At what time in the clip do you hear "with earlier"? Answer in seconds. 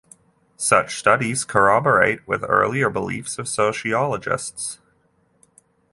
2.27-2.89